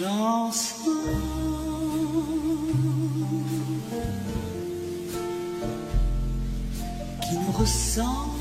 [0.00, 0.90] chanson
[7.22, 8.39] qui nous ressemble.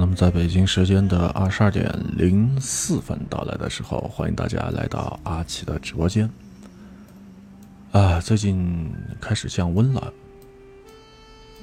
[0.00, 6.30] 那么在北京时间的二十二点零四分到来的时候，欢迎大家来到阿奇的直播间。
[7.92, 8.90] 啊，最近
[9.20, 10.10] 开始降温了，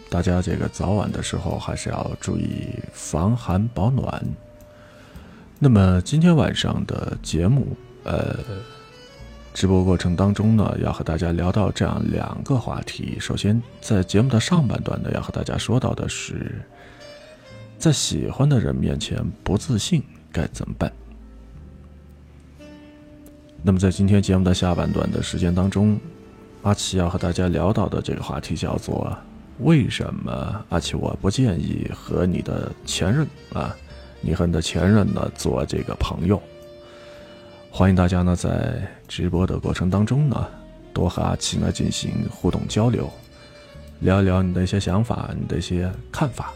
[0.08, 4.24] 大家这个早晚的时候还是要注意防寒保暖。
[5.58, 8.38] 那么今天晚上的节目，呃，
[9.52, 13.18] 直播过程当中呢，要和大家聊到这样两个话题。
[13.20, 16.62] 首先，在节目的上半段呢，要和大家说到的是。
[17.78, 20.02] 在喜欢的人面前不自信
[20.32, 20.92] 该怎么办？
[23.62, 26.00] 那么在今天节目的下半段的时间当中，
[26.64, 29.16] 阿奇要和大家聊到的这个话题叫做
[29.62, 33.76] “为什么阿奇我不建议和你的前任啊，
[34.22, 36.42] 你和你的前任呢做这个朋友？”
[37.72, 40.48] 欢迎大家呢在直播的过程当中呢，
[40.94, 43.08] 多和阿奇呢进行互动交流，
[44.00, 46.52] 聊一聊你的一些想法，你的一些看法。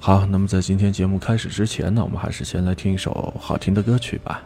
[0.00, 4.42] 好，那么在今天节目开始之前呢，我们还是先来听一首好听的歌曲吧。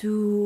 [0.00, 0.37] to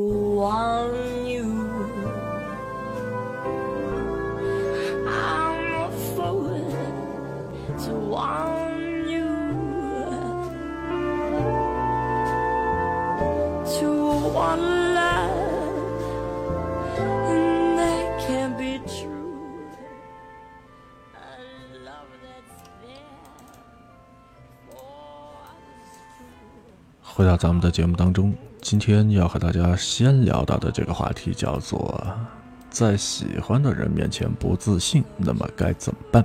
[27.43, 32.01] 咱们的节目当中，今天要和大家先聊到的这个话题叫做，
[32.69, 36.23] 在喜欢的人面前不自信，那么该怎么办？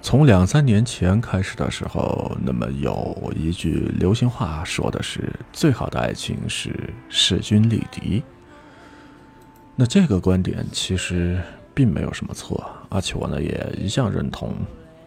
[0.00, 8.22] 从两三年前开始的时候，那么有一句流行话说的是：“最好的爱情是势均力敌。”
[9.76, 11.38] 那这个观点其实
[11.74, 14.54] 并没有什么错，而且我呢也一向认同，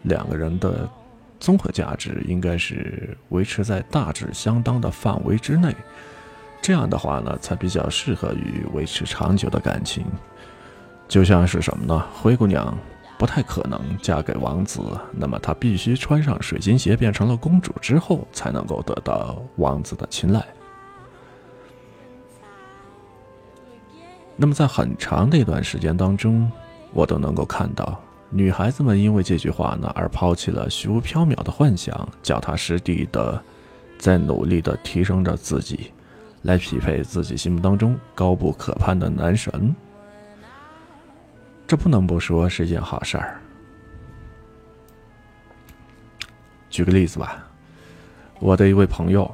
[0.04, 0.88] 两个人的
[1.40, 5.76] 综合价值应该是维持在大致相当的范围之内，
[6.62, 10.06] 这样的话呢才比较适合于维持长久的感情。
[11.08, 12.06] 就像是什么呢？
[12.22, 12.78] 灰姑娘。
[13.18, 14.82] 不太可能嫁给王子，
[15.12, 20.42] 那么她必须穿上水晶鞋变成了公主之后，才能够得到王子的青睐。
[24.38, 26.50] 那么在很长的一段时间当中，
[26.94, 33.42] 我都能够看到女孩子们因为这句话呢而抛弃了虚无缥缈的幻想，脚踏实地的
[33.98, 35.92] 在努力的提升着自己，
[36.44, 39.76] 来匹配自己心目当中高不可攀的男神。
[41.66, 43.40] 这不能不说是一件好事儿。
[46.70, 47.44] 举个例子吧，
[48.40, 49.30] 我的一位朋友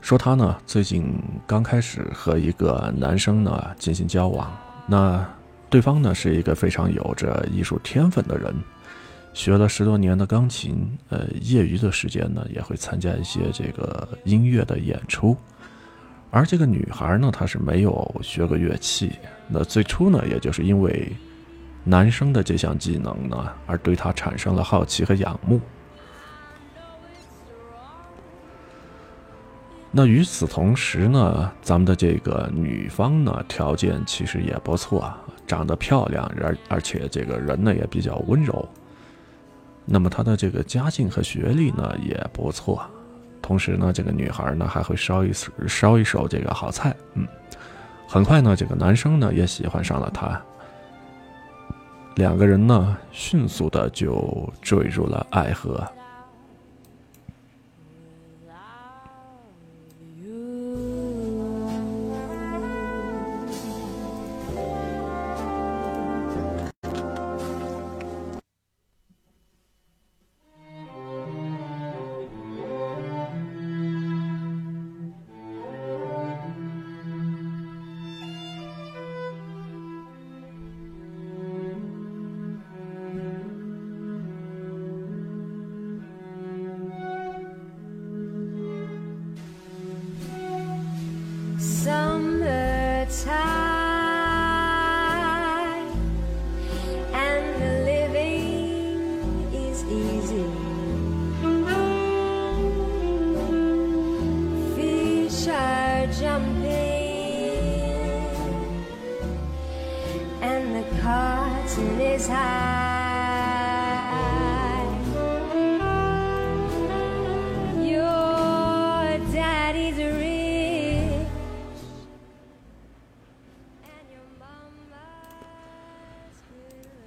[0.00, 4.56] 说，他呢最近刚开始和一个男生呢进行交往，
[4.86, 5.28] 那
[5.70, 8.54] 对方呢是一个非常有着艺术天分的人，
[9.34, 15.36] 学了十多年的钢琴，呃，业余的时间呢也会参加一些这个音乐的演出。
[16.30, 19.12] 而这个女孩呢，她是没有学过乐器。
[19.48, 21.10] 那最初呢，也就是因为
[21.84, 25.60] 男生的这项技能呢，而对她产生了好奇和仰慕。
[29.90, 35.10] 那与此同时呢，咱们的这个女方呢，条件其实也不错，
[35.48, 38.68] 长得漂亮，而而且这个人呢也比较温柔。
[39.84, 42.80] 那么她的这个家境和学历呢也不错。
[43.40, 45.32] 同时呢，这个女孩呢还会烧一
[45.66, 47.26] 烧一手这个好菜，嗯，
[48.06, 50.38] 很快呢，这个男生呢也喜欢上了她，
[52.16, 55.82] 两个人呢迅速的就坠入了爱河。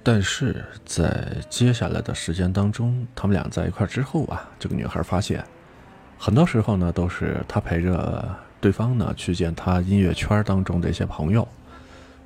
[0.04, 5.44] 但是在接下来的时间当中，他们俩在一块之后啊，这个女孩发现，
[6.18, 8.28] 很多时候呢都是她陪着
[8.60, 11.46] 对方呢去见他音乐圈当中的一些朋友，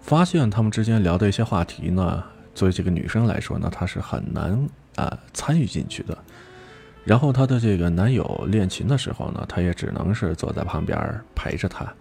[0.00, 6.16] 发现他们之间聊的一些话题呢，作为这个女生来说呢，她是很难啊参与进去的。
[7.04, 10.98] 然后她的这个男友练琴的时候呢，她也只能是坐在旁边
[11.34, 11.92] 陪着他，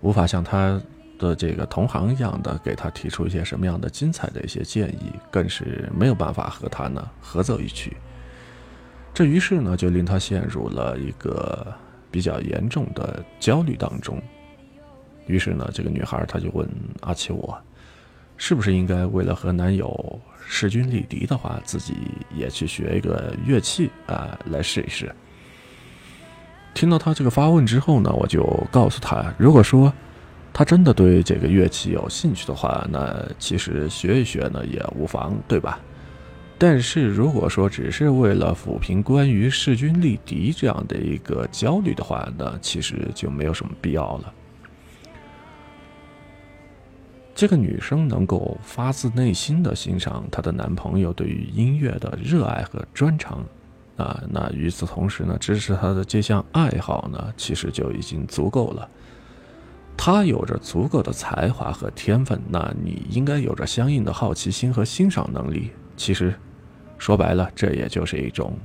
[0.00, 0.80] 无法像他。
[1.18, 7.96] 的这个同行一样的给他提出一些什么样的精彩的一些建议，更是没有办法和他呢合奏一曲。
[9.12, 11.74] 这于是呢就令他陷入了一个
[12.10, 14.22] 比较严重的焦虑当中。
[15.26, 16.66] 于是呢，这个女孩她就问
[17.00, 17.60] 阿奇我，
[18.36, 21.94] 是不是应该为了和男友势均力敌的话，自己
[22.34, 25.14] 也去学一个乐器啊来试一试？
[26.74, 29.92] 听到他这个发问之后呢，我就告诉他，如果说。
[30.52, 35.78] 他真的对这个乐器有兴趣的话，那其实学一学呢也无妨，对吧？
[36.60, 44.34] 但是如果说只是为了抚平关于势均力敌这样的一个焦虑的话，那其实就没有什么必要了。
[47.32, 53.44] 这个女生能够发自内心的欣赏她的男朋友对于音乐的热爱和专长，
[53.96, 58.88] 啊，那与此同时呢，支持他的这项爱好呢，其实就已经足够了。
[60.00, 65.72] 他有着足够的才华和天分，那你应该有着相应的好奇心和欣赏能力。
[65.96, 66.32] 其实，
[66.96, 68.56] 说白了，这也就是一种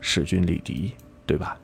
[0.00, 0.92] 势均力敌，
[1.24, 1.58] 对吧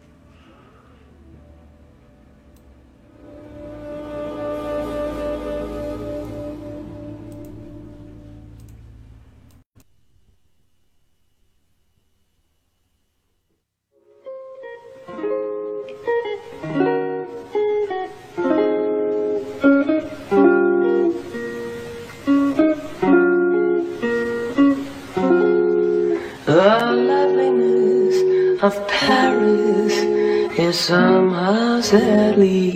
[31.88, 32.70] sadly.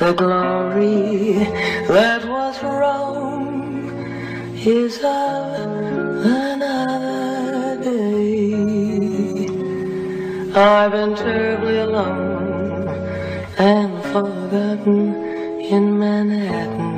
[0.00, 1.32] The glory
[1.88, 3.88] that was Rome
[4.54, 5.46] is of
[6.26, 9.48] another day.
[10.54, 12.88] I've been terribly alone
[13.56, 15.14] and forgotten
[15.74, 16.94] in Manhattan.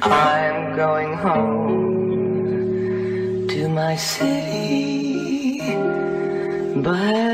[0.00, 1.48] I'm going home
[3.48, 4.62] to my city
[6.86, 7.31] by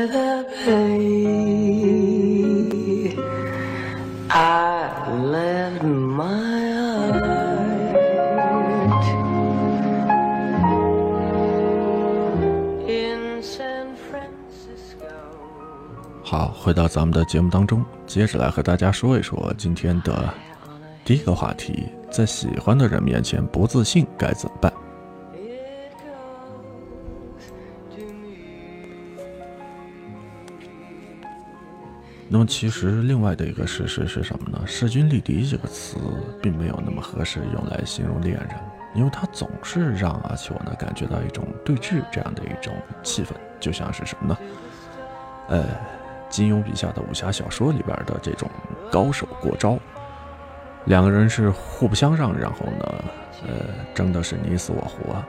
[16.61, 20.33] 回到咱们的节目当中，接着来和大家说一说今天的
[21.05, 24.73] 第一个话题：在喜欢的人面前不自信该怎么办？
[32.27, 34.61] 那么其实另外的一个事实是什么呢？
[34.67, 35.95] 势均力敌这个词
[36.41, 38.49] 并没有那么合适用来形容恋人，
[38.93, 43.29] 因为它总是让阿秋呢感觉到一种对峙这样的一种气氛，
[43.61, 44.37] 就像是什么呢？
[45.47, 45.65] 呃，
[46.29, 48.49] 金庸笔下的武侠小说里边的这种
[48.91, 49.77] 高手过招，
[50.85, 53.03] 两个人是互不相让，然后呢，
[53.47, 53.53] 呃，
[53.93, 55.21] 争的是你死我活。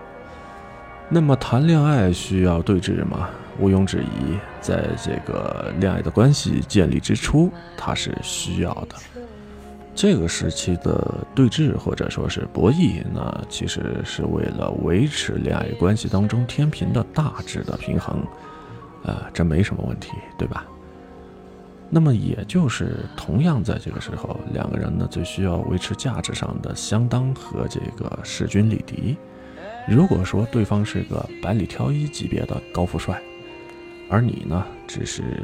[1.09, 3.28] 那么谈恋爱需要对峙吗？
[3.59, 8.95] 毋庸置疑，在这个恋爱的关系建立之初，它是需要的。
[9.92, 18.25] 这个时期的对峙或者说是博弈，那其实是为了维持恋爱关系当中天平的大致的平衡，
[19.02, 20.64] 呃，这没什么问题，对吧？
[21.92, 29.16] 那么也就是同样在这个时候，两个人呢最需要维持价值上的相当和这个势均力敌。
[29.88, 33.20] 如果说对方是个百里挑一级别的高富帅，
[34.09, 35.42] 而你呢只是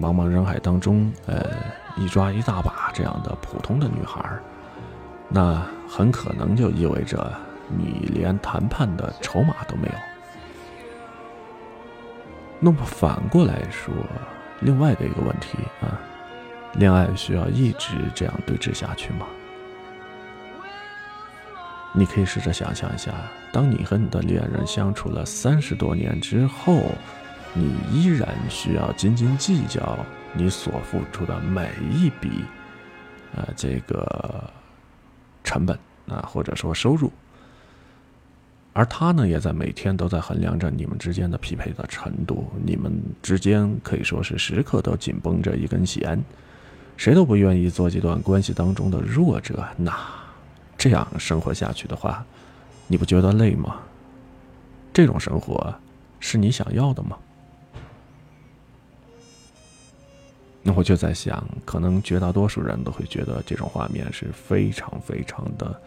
[0.00, 1.44] 茫茫人海当中，呃，
[1.96, 4.28] 一抓一大把这样的普通的女孩，
[5.28, 7.32] 那很可能就意味着
[7.68, 9.94] 你连谈判的筹码都没有。
[12.58, 13.94] 那么反过来说，
[14.60, 16.00] 另外的一个问题啊，
[16.74, 19.26] 恋爱需要一直这样对峙下去吗？
[21.92, 23.12] 你可以试着想象一下，
[23.52, 26.90] 当你和你的恋人相处了三十多年之后，
[27.54, 29.98] 你依然需要斤斤计较
[30.34, 32.44] 你所付出的每一笔，
[33.34, 34.50] 呃，这个
[35.42, 37.10] 成本啊，或者说收入，
[38.76, 42.92] 而他呢，也在每天都在衡量着你们之间的匹配的程度，你们
[43.22, 46.22] 之间可以说是时刻都紧绷着一根弦，
[46.94, 49.96] 谁都不愿意做这段关系当中的弱者，那。
[50.76, 52.22] 这样生活下去的话，
[52.86, 53.80] 你不觉得累吗？
[54.92, 55.74] 这种生活
[56.20, 57.16] 是你想要的吗？
[60.62, 65.80] 那我就在想，可能绝大多数人都会觉得这种画面是非常非常的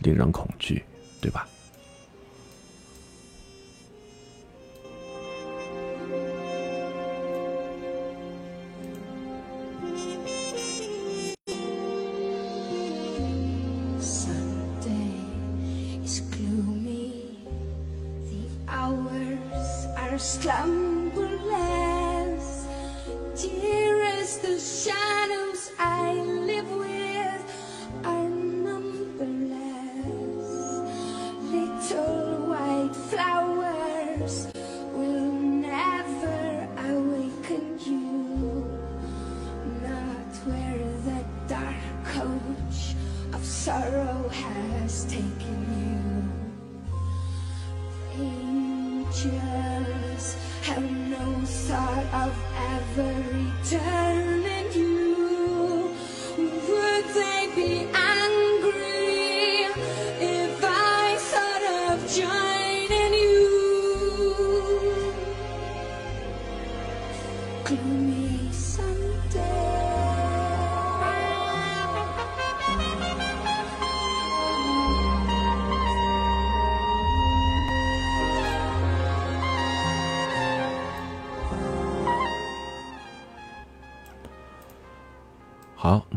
[0.00, 0.84] 令人恐惧，
[1.22, 1.48] 对吧？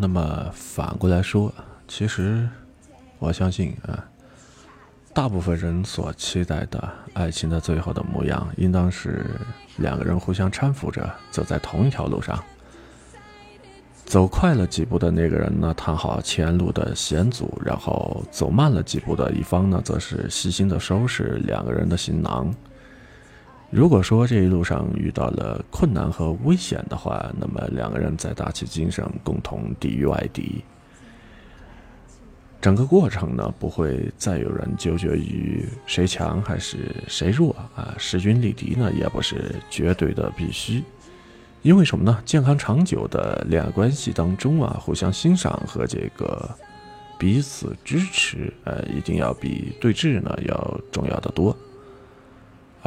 [0.08, 1.54] 那么反过来说，
[1.86, 2.48] 其实
[3.20, 4.02] 我相信啊，
[5.14, 9.26] 大部分人所期待的爱情的最后的模样，应当是
[9.76, 12.42] 两个人互相搀扶着走在同一条路上。
[14.06, 22.50] 走快了几步的那个人呢，探好前路的险阻；然后走慢了几步的一方呢，则是细心的收拾两个人的行囊。
[23.70, 30.64] 如果说这一路上遇到了困难和危险的话，那么两个人再打起精神，共同抵御外敌。
[32.62, 40.82] 整个过程呢，不会再有人纠结于谁强还是谁弱啊，势均力敌呢，也不是绝对的必须。
[41.62, 42.22] 因为什么呢？
[42.26, 46.50] 健康长久的恋爱关系当中啊，互相欣赏和这个
[47.20, 51.56] 彼此支持，呃，一定要比对峙呢要重要的多。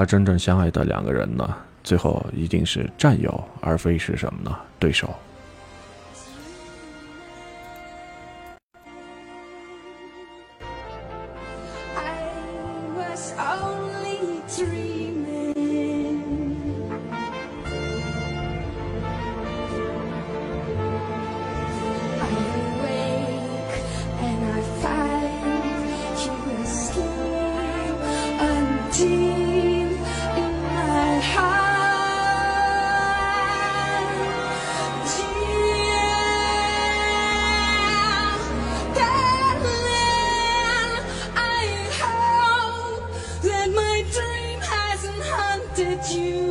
[0.00, 1.54] 而真正相爱的两个人呢，
[1.84, 4.56] 最后一定是战友，而非是什么呢？
[4.78, 5.14] 对手。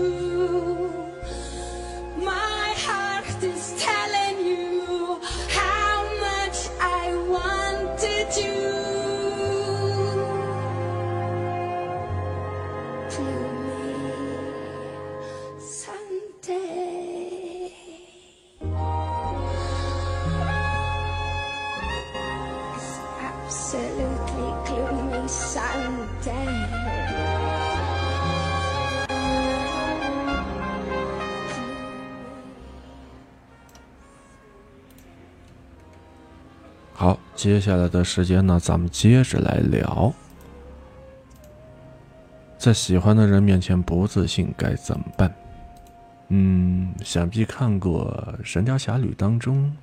[0.10, 0.79] You.
[37.40, 40.14] 接下来的时间呢，咱们接着来聊，
[42.58, 45.34] 在喜欢的人面前不自信该怎么办？
[46.28, 49.74] 嗯，想必看过《神雕侠侣》当中，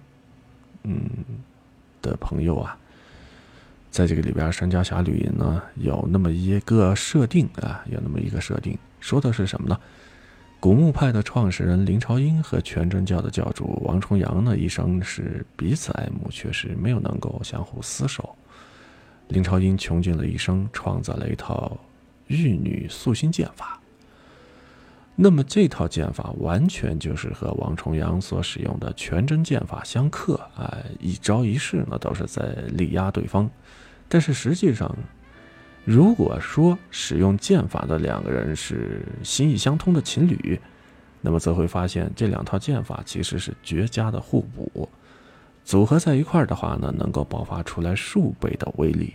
[0.83, 1.01] 嗯
[2.03, 2.77] 的朋友啊，
[3.91, 9.81] 在这个里边，《神雕侠侣》呢有那么一个设定啊，有那么一个设定，说的是什么呢？
[10.59, 18.35] 古墓派的创始人林朝英和全真教的教主王重阳呢，一生是彼此爱慕，却是没有能够相互厮守。
[19.29, 21.79] 林朝英穷尽了一生，创造了一套
[22.27, 23.81] 玉女素心剑法。
[25.15, 32.43] 那么这套剑法完全就是和王重阳所使用的全真剑法相克啊、一招一式呢都是在
[32.73, 33.49] 力压对方。
[34.09, 34.97] 但是实际上，
[35.87, 40.61] 如果说使用剑法的两个人是心意相通的情侣，
[41.21, 44.89] 那么则会发现这两套剑法其实是绝佳的互补，
[45.65, 49.15] 组合在一块儿的话呢，能够爆发出来数倍的威力。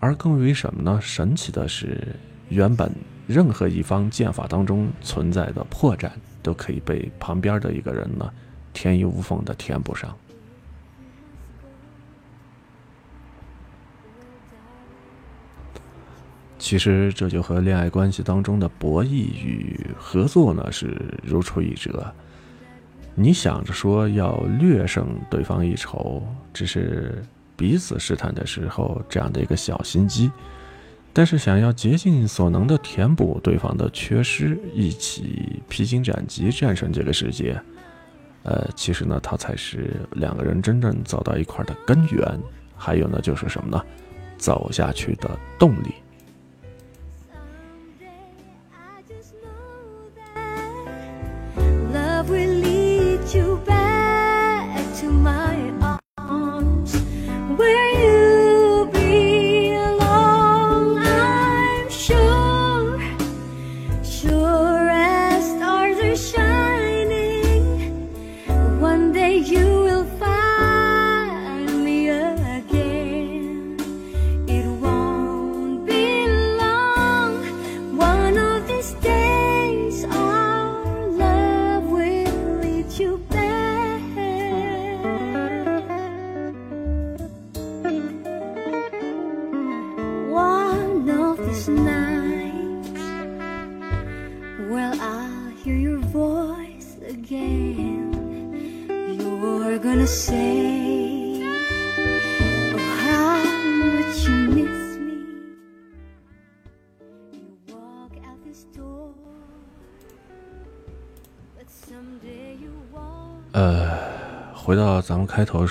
[0.00, 1.00] 而更为什么呢？
[1.00, 1.98] 神奇的是，
[2.50, 2.92] 原本
[3.26, 6.10] 任何一方剑法当中存在的破绽，
[6.42, 8.30] 都可以被旁边的一个人呢，
[8.74, 10.14] 天衣无缝的填补上。
[16.64, 22.10] 其实这就和恋爱关系当中的博弈与合作呢是如出一辙。
[23.14, 27.22] 你想着说要略胜对方一筹，只是
[27.54, 30.30] 彼此试探的时候这样的一个小心机；
[31.12, 37.60] 但是想要竭尽所能的填补对方的缺失，一起披荆斩棘战胜这个世界，
[38.42, 42.26] 呃，其实呢，它才是两个人真正走到一块的根源。
[42.74, 43.84] 还有呢，就是什么呢？
[44.38, 45.92] 走下去的动力。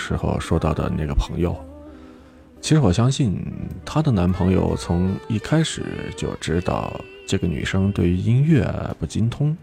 [0.03, 1.55] 时候说到的那个朋友，
[2.59, 3.41] 其实我相信
[3.85, 5.81] 她的男朋友从一开始
[6.17, 9.55] 就知道这个女生对于音乐不精通。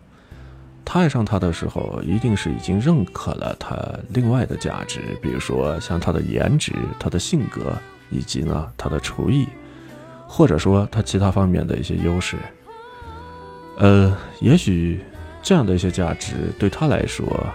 [0.83, 3.77] 他爱上她的时候，一定是已经认可了她
[4.09, 7.77] 另外的价值，比如说像她的颜值、她的性格，
[8.11, 9.47] 以及呢她的厨艺，
[10.27, 12.39] 或者说她其他方面的一些优势。
[13.77, 15.01] 呃，也许
[15.43, 17.47] 这样的一些价值对他来说，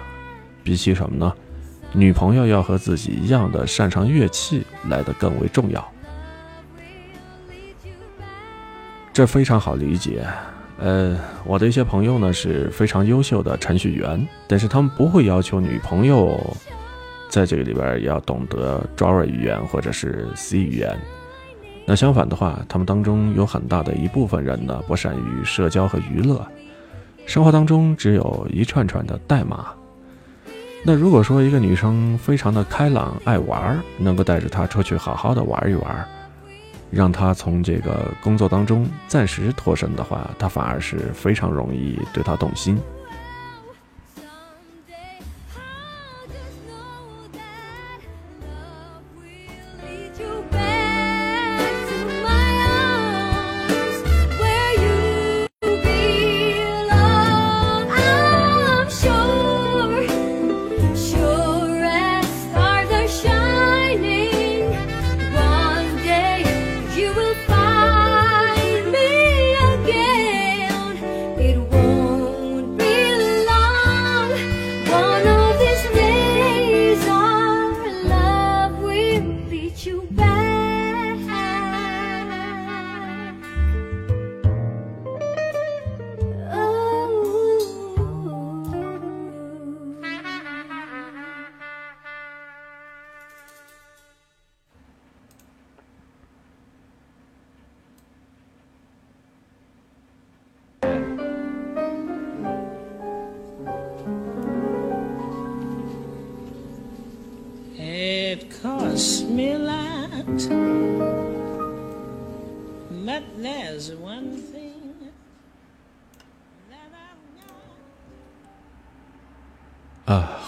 [0.63, 1.33] 比起什么呢？
[1.95, 5.91] 女朋友要和自己一样的擅长乐器来的更为重要。
[9.13, 10.27] 这非常好理解。
[10.77, 16.37] 呃，我的一些朋友呢是非常优秀的程序员，但是他们不会要求女朋友
[17.29, 20.99] 在这个里边也要懂得 Java 语言或者是 C 语言。
[21.85, 26.45] 那相反的话，他们当中有很大的一部分人呢不善于社交和娱乐，
[27.25, 29.67] 生活当中只有一串串的代码。
[30.87, 36.07] 那如果说一个女生非常的开朗爱玩，能够带着她出去好好的玩一玩。
[36.91, 42.77] 让她从这个工作当中暂时脱身的话，她反而是非常容易对她动心。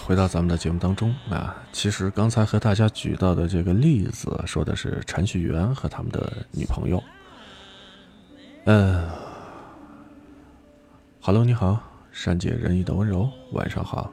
[0.08, 7.04] 回到咱们的节目当中啊，其实刚才和大家举到的这个例子，说的是程序员和他们的女朋友。
[8.64, 9.06] 嗯
[11.20, 11.78] ，Hello，你好，
[12.10, 14.10] 善解人意的温柔，晚上好，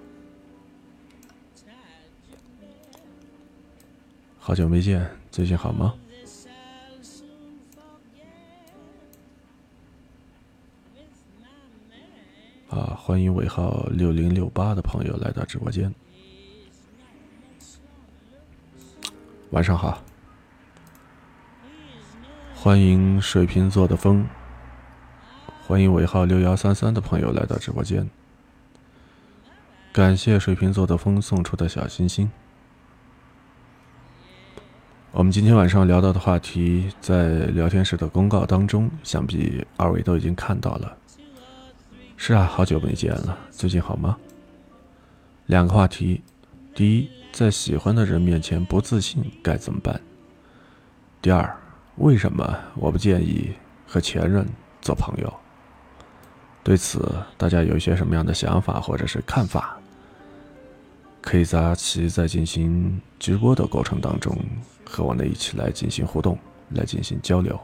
[4.37, 5.93] 好久没见，最近好吗？
[13.07, 15.93] 欢迎尾号六零六八的朋友来到直播间。
[19.51, 20.01] 晚上好，
[22.55, 24.27] 欢迎水瓶座的风，
[25.67, 28.09] 欢迎尾号六幺三三的朋友来到直播间。
[29.93, 32.31] 感谢水瓶座的风送出的小心心。
[35.11, 40.97] 我们今天晚上聊到的话题，在聊天室的公告当中，想必二位都已经看到了。
[42.17, 44.17] 是啊，好久没见了，最近好吗？
[45.47, 46.23] 两个话题，
[46.73, 49.99] 第一，在喜欢的人面前不自信该怎么办？
[51.21, 51.55] 第二，
[51.97, 53.53] 为什么我不建议
[53.85, 54.47] 和前任
[54.81, 55.31] 做朋友？
[56.63, 59.77] 对此，大家有一些什么样的想法或者是看法？
[61.21, 64.35] 可以在阿奇在进行直播的过程当中，
[64.85, 67.59] 和我呢一起来进行互动，来进行交流。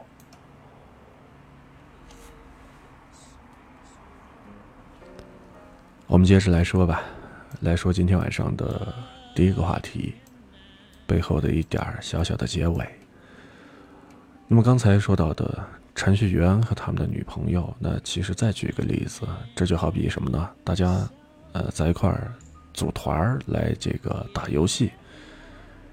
[6.12, 7.02] 我们接着来说吧，
[7.60, 8.94] 来说今天晚上的
[9.34, 10.12] 第一个话题，
[11.06, 12.86] 背后的一点小小的结尾。
[14.46, 19.22] 那么刚才说到的程序员和他们的女朋友，那其实再举一个例子，
[19.56, 20.50] 这就好比什么呢？
[20.62, 21.08] 大家
[21.52, 22.30] 呃在一块儿
[22.74, 24.90] 组团儿来这个打游戏，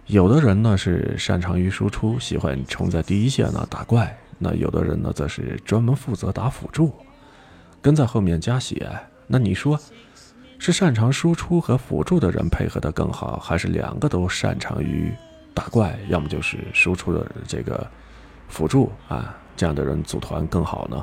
[0.08, 4.05] 有的人呢是擅长于输出，喜欢冲在第一线呢打怪；
[4.38, 6.93] 那有的人呢则是专门负责打辅助，
[7.82, 8.91] 跟在后面加血。
[9.25, 9.79] 那你说？
[10.60, 15.12] 是擅长输出和辅助的人配合的更好，还是两个都擅长于
[15.54, 17.89] 打怪，要么就是输出的这个
[18.50, 21.02] 辅助啊，这样的人组团更好呢？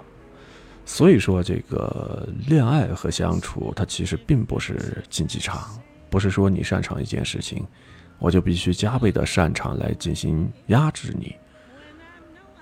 [0.85, 5.69] 所以说，这个恋爱和相处，它其实并不是竞技场，
[6.11, 7.67] 不是说你擅长一件事情，
[8.19, 11.35] 我就必须加倍的擅长来进行压制你。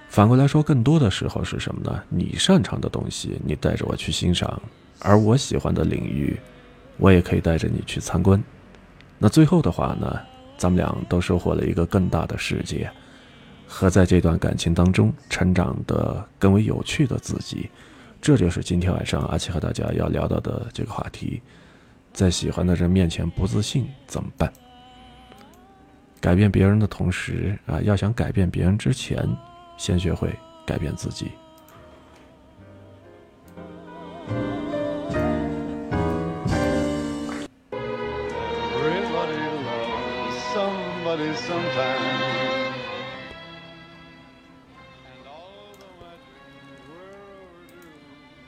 [0.09, 2.03] 反过来说，更多的时候是什么呢？
[2.09, 4.49] 你擅长的东西，你带着我去欣赏；
[5.01, 6.39] 而我喜欢的领域，
[6.97, 8.43] 我也可以带着你去参观。
[9.19, 10.21] 那最后的话呢，
[10.57, 12.91] 咱们俩都收获了一个更大的世界，
[13.67, 17.69] 和在这段感情当中成长的更为有趣的自己。
[18.21, 21.43] 这就是今天晚上阿奇和大家要聊到的这个话题：
[22.13, 24.53] 在喜欢的人面前不自信怎么办？
[26.21, 29.29] 改变别人的同时啊，要想改变别人之前。
[29.77, 30.33] 先学会
[30.65, 31.33] 改变自己。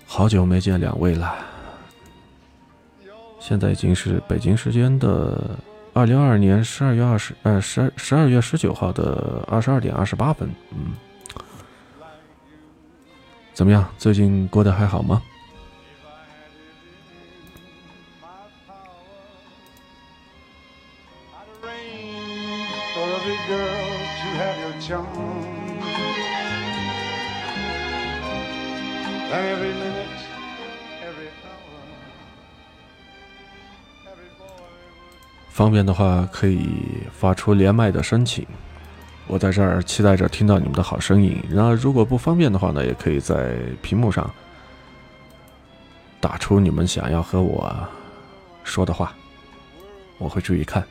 [0.07, 1.37] 好久没见两位了，
[3.38, 5.59] 现在已经是北京时间的
[5.92, 10.94] 二零二二年十二月二十呃十二十二月十九号的二十二点二十八分，嗯。
[13.52, 13.88] 怎么样？
[13.96, 15.22] 最近过得还好吗？
[35.56, 36.68] 方便的话，可以
[37.10, 38.46] 发出连麦的申请。
[39.26, 41.42] 我在这儿期待着听到你们的好声音。
[41.50, 44.30] 然后，如果不方便的话呢，也可以在屏幕上
[46.20, 47.74] 打出你们想要和我
[48.64, 49.14] 说的话，
[50.18, 50.84] 我会注意看。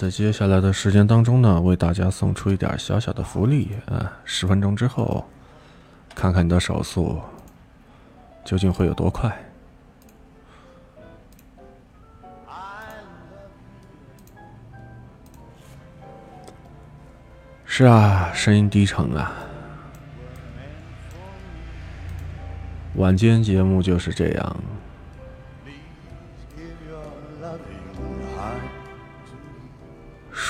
[0.00, 4.10] 在接下来的时间当中呢，为大家送出一点小小的福利啊！
[4.24, 5.28] 十分钟之后，
[6.14, 7.20] 看看你的手速
[8.42, 9.30] 究竟会有多快。
[17.66, 19.30] 是啊，声音低沉啊。
[22.94, 24.56] 晚间节目就是这样。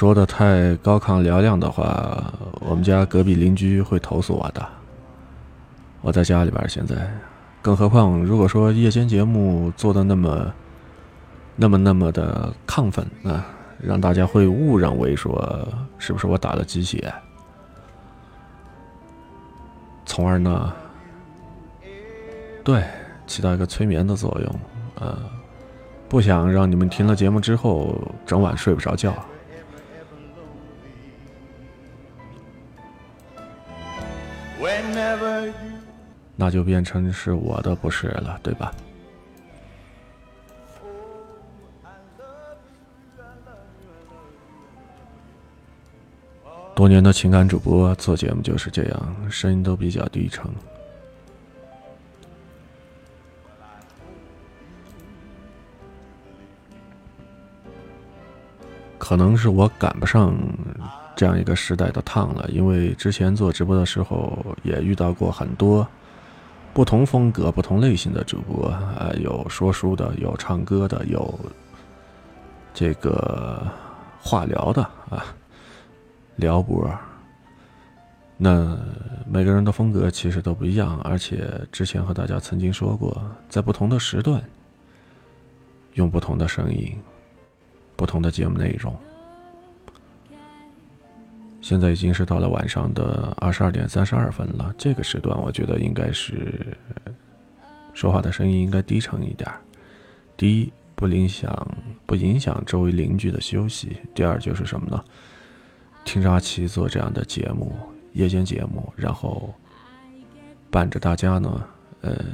[0.00, 4.66] 说的太高亢嘹亮的话，我们家隔壁邻居会投诉我的。
[6.00, 6.96] 我在家里边现在，
[7.60, 10.50] 更何况如果说夜间节目做的那么、
[11.54, 13.44] 那么、那么的亢奋啊，
[13.78, 17.12] 让大家会误认为说是不是我打了鸡血，
[20.06, 20.72] 从而呢，
[22.64, 22.82] 对，
[23.26, 24.60] 起到一个催眠的作用，
[24.94, 25.18] 呃，
[26.08, 29.14] 不想让你们听了节目之后整晚睡不着觉。
[36.36, 38.72] 那就变成是我的不是了，对吧？
[46.74, 50.50] 多年的情感主播做节目就是这样，声音都比较低沉。
[58.96, 60.34] 可能是我赶不上。
[61.20, 65.86] 这样一个时代的烫了，因为之前做直播的时候也遇到过很多
[66.72, 71.38] 不同风格、不同类型的主播啊，有说书的，有唱歌的，有
[72.72, 73.70] 这个
[74.18, 75.22] 话聊的啊，
[76.36, 76.90] 聊播。
[78.38, 78.74] 那
[79.30, 84.42] 每个人的风格其实都不一样，而且之前和大家曾经说过，在不同的时段
[85.92, 86.98] 用不同的声音、
[87.94, 88.98] 不同的节目内容。
[91.60, 94.74] 现在已经是到了晚上的二十二点三十二分了。
[94.78, 96.76] 这个时段，我觉得应该是
[97.92, 99.50] 说话的声音应该低沉一点。
[100.36, 105.04] 第一，不影响不影响周围邻居的休息；第二，就是什么呢？
[106.04, 107.76] 听着阿奇做这样的节目，
[108.14, 109.52] 夜间节目，然后
[110.70, 111.62] 伴着大家呢，
[112.00, 112.24] 呃，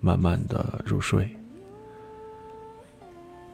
[0.00, 1.28] 慢慢的入睡。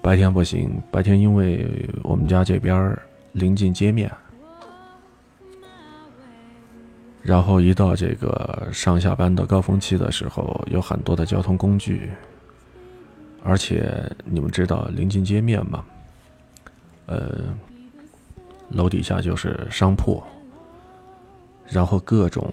[0.03, 2.95] 白天不行，白天因为我们家这边
[3.33, 4.13] 临近街面，
[7.25, 12.11] 然后一到这个上下班的高峰期的时候，有很多的交通工具，
[13.43, 15.83] 而且你们知道临近街面嘛，
[17.07, 17.45] 呃，
[18.69, 20.23] 楼底下就是商铺，
[21.67, 22.53] 然后各种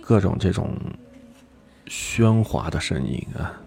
[0.00, 0.74] 各种这种
[1.86, 3.60] 喧哗的声音啊。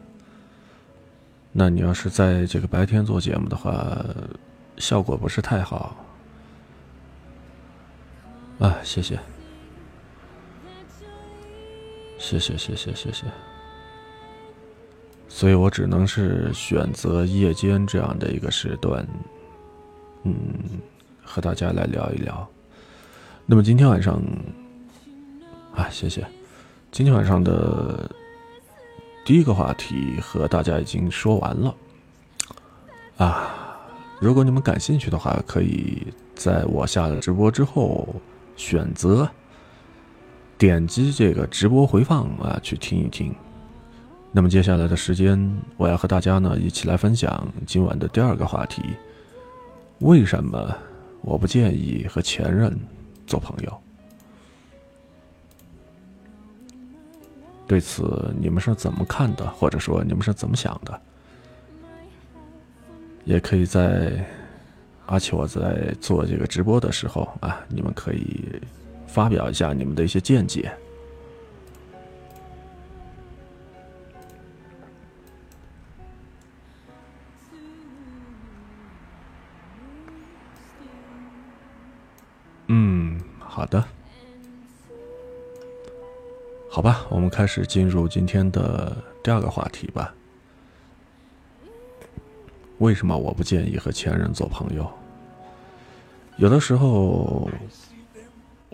[1.51, 3.95] 那你要是在这个白天做节目的话，
[4.77, 5.95] 效果不是太好
[8.57, 8.75] 啊。
[8.83, 9.19] 谢谢，
[12.17, 13.25] 谢谢，谢谢，谢谢。
[15.27, 19.05] 所以我只能是选择夜间这样的一个时段，
[20.23, 20.33] 嗯，
[21.23, 22.47] 和大家来聊一聊。
[23.45, 24.21] 那么今天晚上，
[25.75, 26.25] 啊，谢谢，
[26.91, 28.09] 今天晚上的。
[29.27, 31.75] 第一个话题和大家已经说完了，
[33.17, 33.49] 啊，
[34.21, 38.07] 如果你们感兴趣的话，可以在我下了直播之后
[38.55, 39.27] 选择
[40.57, 43.33] 点击这个直播回放啊，去听一听。
[44.31, 45.39] 那么接下来的时间，
[45.77, 48.81] 我要和大家呢一起来分享今晚的第二个话题：
[49.99, 50.75] 为什么
[51.21, 52.77] 我不建议和前任
[53.27, 53.81] 做朋友？
[57.67, 59.45] 对此，你们是怎么看的？
[59.51, 61.01] 或者说，你们是怎么想的？
[63.23, 64.23] 也可以在
[65.07, 68.61] 而且我在做这个直播的时候啊，你们可以
[69.15, 70.69] 发表一下你们的一些见解。
[82.67, 83.81] 嗯，好的。
[86.69, 90.13] 好吧，我们开始进入今天的第二个话题吧。
[92.79, 94.91] 为什么我不建议和前任做朋友？
[96.35, 97.49] 有的时候，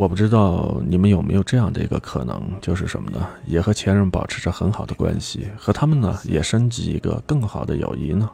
[0.02, 3.28] 我不知道你们有没有这样的一个可能，就是什么呢？
[3.46, 8.28] 也和前任保持着很好的关系，和他们呢也升级一个更好的友谊呢？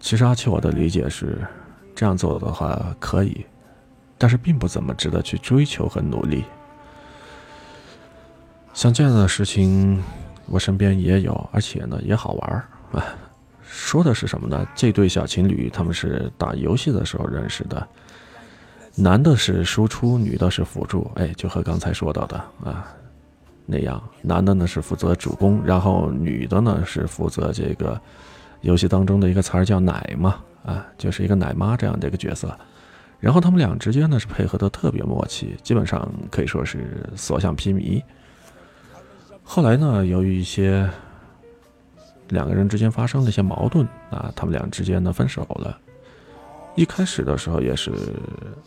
[0.00, 1.38] 其实阿七我的理解是，
[1.94, 3.46] 这样做的话可以，
[4.18, 6.44] 但是并不怎么值得去追求和努力。
[8.74, 10.04] 像这样的事情，
[10.44, 13.02] 我身边也有，而且呢也好玩儿啊。
[13.64, 14.68] 说的是什么呢？
[14.74, 17.88] 这对小情侣他们是打游戏的时候认识的，
[18.94, 21.10] 男的是输出，女的是辅助。
[21.14, 22.86] 哎，就和刚才说到的啊
[23.64, 28.00] 那样，男的呢是负责主攻，然后女的呢是负责这个
[28.60, 32.56] 游戏当中的一个词儿叫奶嘛啊，就是一个奶妈这样的一个角色。
[33.18, 38.02] 然后他们俩之间呢是配合的特别默契，基本上可以说是所向披靡。
[39.44, 40.88] 后来呢，由于一些
[42.28, 45.78] 两个人之间发生了一些矛盾啊，他们俩之间呢分手了。
[46.74, 47.92] 一开始的时候也是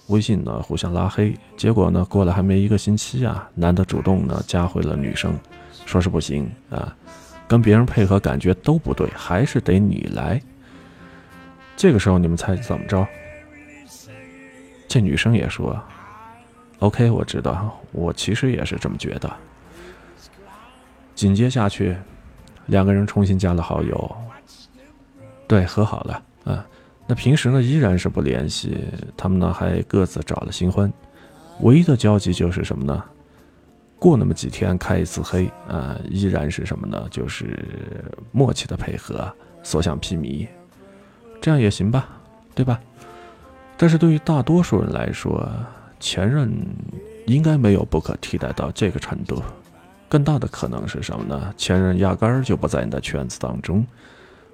[0.07, 5.35] 微信呢互相拉黑，结果呢过了还没一个星期啊，男的主动呢加回了女生，
[5.85, 6.95] 说是不行啊，
[7.47, 10.39] 跟别人配合感觉都不对，还是得你来。
[11.75, 13.05] 这个时候你们猜怎么着？
[14.87, 15.77] 这女生也说
[16.79, 19.29] ：“OK，我知道，我其实也是这么觉得。”
[21.15, 21.97] 紧接下去，
[22.67, 24.15] 两个人重新加了好友，
[25.47, 26.65] 对，和好了啊。
[27.07, 28.77] 那平时呢，依然是不联系。
[29.15, 30.91] 他们呢，还各自找了新欢，
[31.61, 33.03] 唯一的交集就是什么呢？
[33.97, 37.07] 过那么几天开一次黑啊，依然是什么呢？
[37.09, 37.63] 就是
[38.31, 39.31] 默契的配合，
[39.63, 40.47] 所向披靡，
[41.39, 42.09] 这样也行吧，
[42.53, 42.79] 对吧？
[43.77, 45.49] 但是对于大多数人来说，
[45.99, 46.51] 前任
[47.27, 49.41] 应该没有不可替代到这个程度。
[50.07, 51.53] 更大的可能是什么呢？
[51.57, 53.85] 前任压根儿就不在你的圈子当中，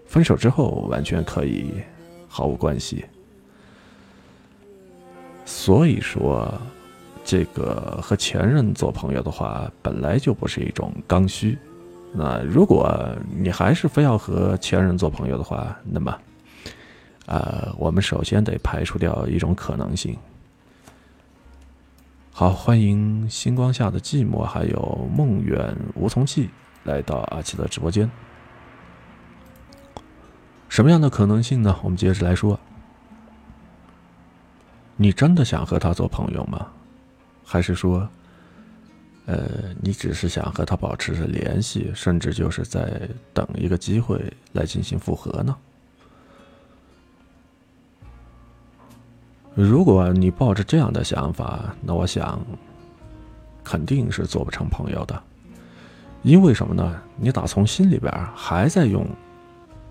[0.06, 1.74] 分手之后完全可以
[2.34, 3.04] 毫无关系。
[5.44, 6.50] 所以说，
[7.26, 11.58] 这个和前任做朋友的话，本来就不是一种刚需。
[12.14, 12.98] 那如果
[13.38, 16.18] 你还是非要和前任做朋友的话，那么，
[17.26, 20.18] 呃，我们首先得排除掉一种可能性。
[22.32, 26.50] 好，欢迎星光下的寂寞，还有梦远无从记
[26.86, 28.10] 来到阿奇的直播间。
[30.72, 31.78] 什么样的可能性呢？
[31.84, 32.58] 我们接着来说。
[34.96, 36.66] 你真的想和他做朋友吗？
[37.44, 38.08] 还是说，
[39.26, 39.50] 呃，
[39.82, 43.02] 你只是想和他保持着联系，甚至就是在
[43.34, 45.54] 等一个机会来进行复合呢？
[49.54, 52.40] 如果你抱着这样的想法，那我想，
[53.62, 55.22] 肯定是做不成朋友的。
[56.24, 57.02] 因为什么呢？
[57.18, 59.06] 你打从心里边还在用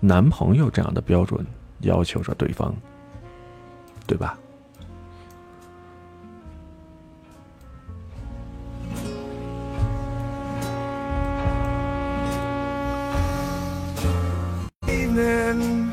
[0.03, 1.45] 男朋友这样的标准
[1.81, 2.75] 要求着对方，
[4.07, 4.35] 对吧
[14.87, 15.91] ？evening.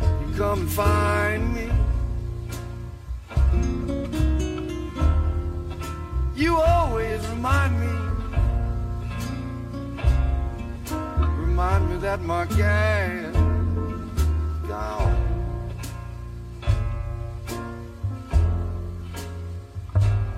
[0.00, 1.70] You come and find me.
[6.34, 7.83] You always remind me.
[12.14, 13.34] That my gas
[14.68, 15.16] gone.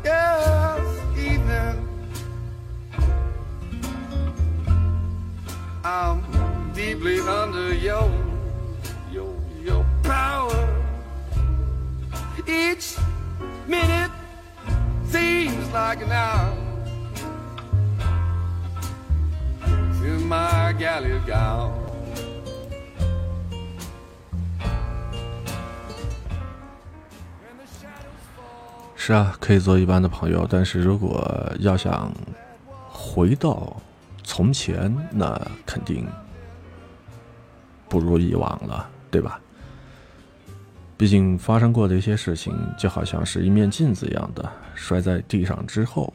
[0.03, 1.77] Yes, evening.
[5.85, 8.11] I'm deeply under your
[9.13, 10.83] your your power.
[12.49, 12.97] Each
[13.67, 14.13] minute
[15.11, 16.56] seems like an hour.
[20.79, 21.71] Galley gown.
[28.95, 32.13] 是啊，可以做一般的朋友，但是如果要想
[32.91, 33.77] 回到
[34.25, 36.05] 从前，那肯定
[37.89, 39.41] 不如以往了，对吧？
[40.97, 46.13] 毕竟发生过的一些事情，就好像是一面镜子一样的，摔在地上之后，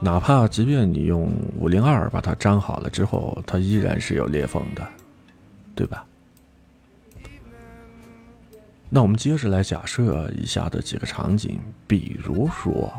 [0.00, 1.28] 哪怕即便你用
[1.58, 4.86] 五零二把它粘好了之后，它依然是有裂缝的，
[5.74, 6.04] 对吧？
[8.88, 12.92] 那我们接着来假设以下的几个场景，比如说，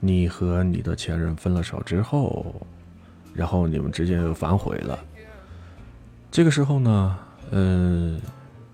[0.00, 2.54] 你和你的前任分了手之后，
[3.32, 4.98] 然后你们之间又反悔了。
[6.30, 7.18] 这个时候呢，
[7.52, 8.20] 嗯、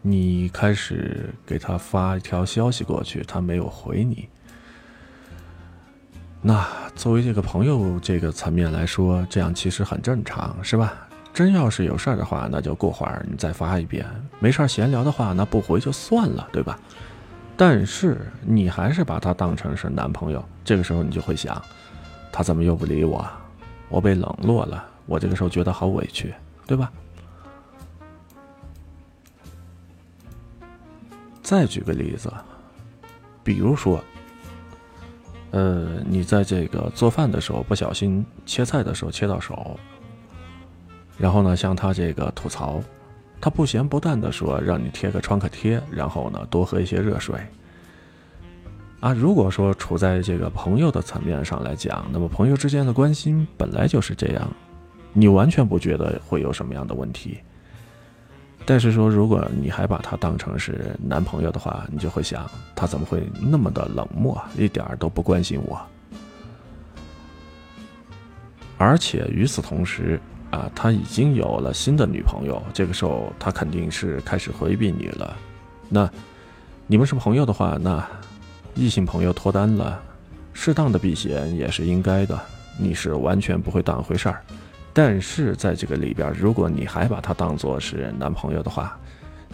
[0.01, 4.29] 你开始给他发一条消息过去，他没有回你。
[6.41, 10.95] 那作为这个朋友这个层面来说，这样其实很正常，是吧？
[11.35, 14.05] 真要是有事儿的话，那就过会儿你再发一遍；
[14.41, 16.79] 没事儿闲聊的话，那不回就算了，对吧？
[17.57, 21.61] 但是你还是把他当成是男朋友，这个时候你就会想，
[22.33, 23.25] 他怎么又不理我？
[23.89, 26.33] 我被冷落了，我这个时候觉得好委屈，
[26.67, 26.91] 对吧？
[31.43, 32.33] 再举个例子，
[33.43, 34.03] 比如说，
[35.51, 39.79] 呃，你在这个做饭的时候不小心切菜的时候切到手，
[41.17, 42.81] 然后呢，向他这个吐槽，
[43.41, 47.35] 他不咸不淡的说让你贴个创可贴，然后呢多喝一些热水。
[49.01, 54.51] 啊，如果说处在这个朋友的层面上来讲，那么朋友之间的关心本来就是这样，
[55.13, 57.39] 你完全不觉得会有什么样的问题。
[58.71, 62.47] 但是说，如果你还把他当成是男朋友的话，你就会想，
[62.77, 65.81] 他怎么会那么的冷漠，一点儿都不关心我？
[68.77, 75.35] 而且与此同时，啊，他已经有了新的女朋友，这个时候他肯定是开始回避你了。
[75.89, 76.07] 那
[76.87, 78.07] 你们是朋友的话，那
[78.75, 79.99] 异性朋友脱单了，
[80.53, 82.39] 适当的避嫌也是应该的，
[82.79, 84.43] 你是完全不会当回事儿。
[84.99, 88.99] 但是在这个里边，如果你还把他当做是男朋友的话，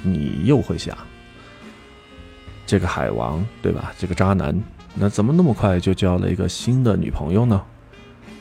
[0.02, 0.96] 你又会想，
[2.64, 3.92] 这个海王对吧？
[3.98, 4.58] 这个渣男，
[4.94, 7.62] 那怎么那么快就交了一个新的女朋友呢？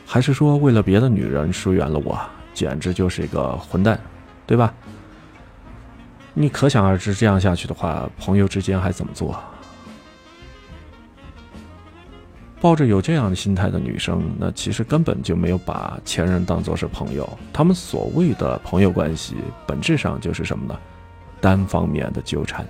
[0.06, 2.18] 还是说为了别的女人疏远了我？
[2.54, 4.00] 简直就是一个混蛋，
[4.46, 4.72] 对吧？
[6.32, 9.38] 你可想而知，这样下去的话，朋友之间还怎么做？
[12.64, 17.28] 抱着有这样的心态的女生，那其实根本就没有把前任当作是朋友。
[17.52, 19.36] 他们所谓的朋友关系，
[19.66, 20.74] 本质上就是什么呢？
[21.42, 22.66] 单方面的纠缠。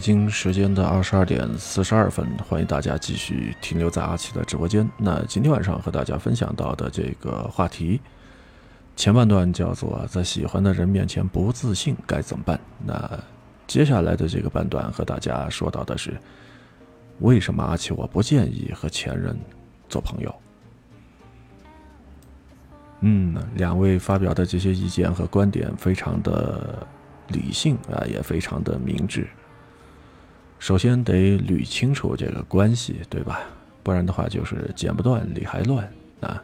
[0.00, 4.88] 北京时间的二十二点四十二分，欢迎大家继续停留在阿奇的直播间。
[4.96, 8.00] 那今天晚上和大家分享到的这个话题，
[8.96, 12.58] 前半段叫做在喜欢的人面前不自信该怎么办？
[12.82, 13.22] 那
[13.66, 16.18] 接下来的这个半段和大家说到的是，
[17.18, 19.38] 为什么阿奇我不建议和前任
[19.86, 20.34] 做朋友？
[23.00, 26.86] 嗯，两位发表的这些意见和观点非常的
[27.28, 29.28] 理性啊，也非常的明智。
[30.60, 33.40] 首先得捋清楚这个关系，对吧？
[33.82, 35.90] 不然的话就是剪不断理还乱
[36.20, 36.40] 啊。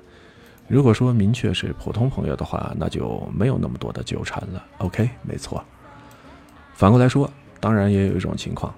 [0.66, 4.64] 如果说明确是普通朋友的话，那就没有那么多的纠缠了。
[4.78, 5.62] OK，没错。
[6.74, 8.74] 反过来说，当然也有一种情况，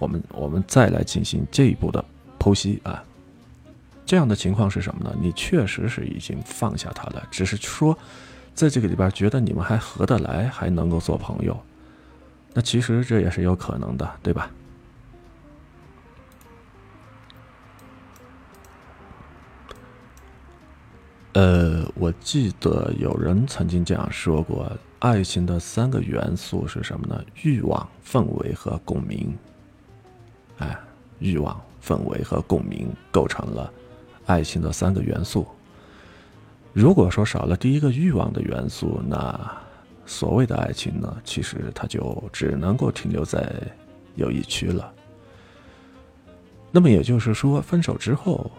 [0.00, 2.04] 我们我们再来进行这一步的
[2.38, 3.02] 剖析啊。
[4.04, 5.16] 这样的情况是什么呢？
[5.20, 7.96] 你确实是已经放下他了，只是说，
[8.54, 11.56] 在这个里边觉得你们还合得来，还能够做朋友。
[12.58, 14.50] 那其实这也是有可能的，对吧？
[21.34, 27.24] 呃，我记得有人曾经这样说过：爱情的三个元素是什么呢？
[27.44, 29.38] 欲望、氛围和共鸣。
[30.58, 30.76] 哎，
[31.20, 33.72] 欲望、氛围和共鸣构成了。
[34.26, 35.46] 爱情的三个元素，
[36.72, 39.16] 如果说少了第一个欲望的元素，那
[40.08, 43.52] 所谓的爱情呢，其实它就只能够停留在
[44.16, 44.92] 友谊区了。
[46.72, 48.50] 那么也就是说，分手之后，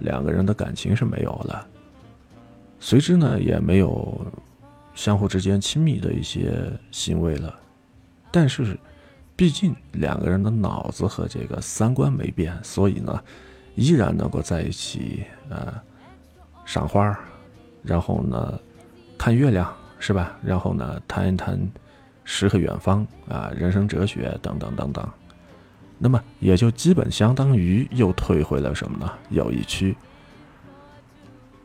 [0.00, 1.66] 两个人的感情是没有了，
[2.78, 4.24] 随之呢也没有
[4.94, 7.58] 相互之间亲密的一些行为了。
[8.30, 8.78] 但是，
[9.34, 13.20] 毕竟两个人的脑子和这个三观没变，所以呢。
[13.76, 15.72] 依然能够在一起，呃，
[16.66, 17.18] 赏花，
[17.82, 18.60] 然后呢，
[19.16, 20.36] 看月亮，是吧？
[20.42, 21.56] 然后呢，谈一谈
[22.24, 25.08] 诗和远方啊，人生哲学等等等等。
[25.98, 29.12] 那么也就基本相当于又退回了什么呢？
[29.28, 29.96] 友谊区。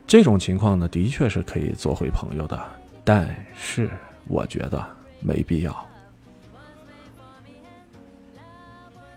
[0.06, 2.64] 这种情况呢，的确是可以做回朋友的，
[3.02, 3.90] 但是
[4.28, 4.86] 我觉得
[5.18, 5.86] 没必要。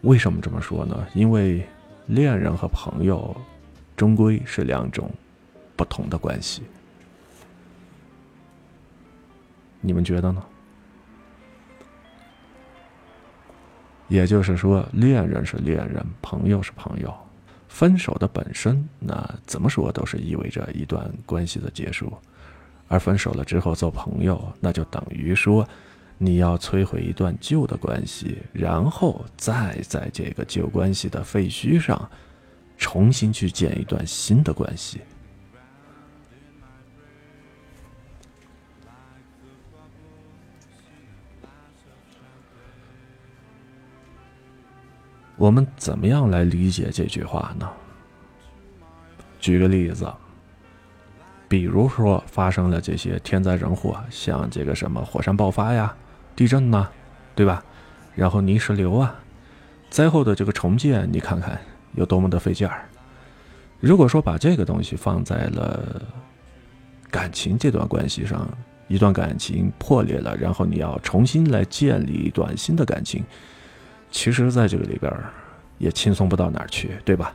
[0.02, 1.06] 为什么这么说呢？
[1.14, 1.64] 因为。
[2.08, 3.40] 恋人和朋友，
[3.96, 5.12] 终归是两种
[5.76, 6.64] 不同的关系。
[9.82, 10.44] 你们觉得呢？
[14.08, 17.14] 也就是说，恋人是恋人，朋友是朋友。
[17.68, 22.12] 分手的本身，那怎么说都是意味着一段关系的结束。
[22.88, 25.68] 而分手了之后做朋友，那就等于说。
[26.22, 32.12] 你要摧毁一段旧的关系，然后再在这个旧关系的废墟上，
[32.78, 35.00] 重新去建一段新的关系。
[45.40, 47.66] 我们怎么样来理解这句话呢？
[49.40, 50.06] 举个例子，
[51.48, 55.96] 比如说发生了这些天灾人祸，像这个什么火山爆发呀。
[56.36, 56.90] 地震呐，
[57.36, 57.64] 对吧？
[58.16, 59.16] 然后泥石流啊，
[59.90, 61.58] 灾后的这个重建，你看看
[61.94, 62.90] 有多么的费劲儿。
[63.80, 66.02] 如果说把这个东西放在了
[67.10, 68.46] 感情这段关系上，
[68.90, 73.24] 一段感情破裂了，然后你要重新来建立一段新的感情，
[74.12, 75.12] 其实在这个里边
[75.78, 77.34] 也轻松不到哪儿去，对吧？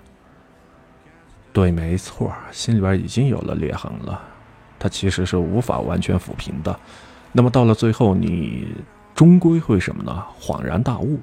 [1.52, 4.20] 对，没错，心里边已经有了裂痕了，
[4.78, 6.78] 它其实是无法完全抚平的。
[7.32, 8.68] 那么到了最后，你。
[9.14, 10.24] 终归会什么呢？
[10.40, 11.20] 恍然大悟，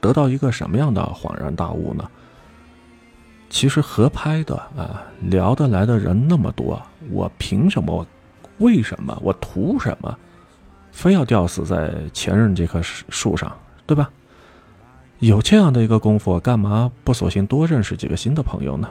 [0.00, 2.08] 得到一个什么样的恍然大悟呢？
[3.50, 6.80] 其实合拍的啊，聊得来的人那么多，
[7.10, 8.06] 我凭什么？
[8.58, 9.18] 为什么？
[9.20, 10.16] 我图什么？
[10.98, 14.10] 非要吊死在前任这棵树上，对吧？
[15.20, 18.88] 有这样的一个功夫，干嘛不索性多认识几个新的朋友呢？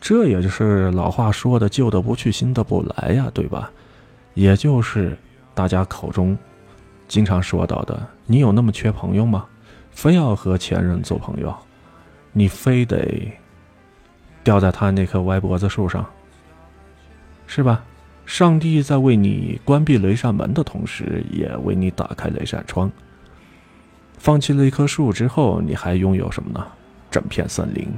[0.00, 3.70] 这也就是老话说的“旧的不去，新的不来”呀，对吧？
[4.34, 5.16] 也就是。
[5.54, 6.38] 大家口中
[7.08, 9.44] 经常说到的，你有那么缺朋友吗？
[9.90, 11.52] 非要和前任做朋友，
[12.32, 13.32] 你非得
[14.44, 16.04] 吊在他那棵歪脖子树上，
[17.48, 17.82] 是吧？
[18.28, 22.92] 上帝在为你关闭了一扇门的同时，也为你打开了一扇窗。
[24.18, 26.64] 放弃了一棵树之后，你还拥有什么呢？
[27.10, 27.88] 整片森林，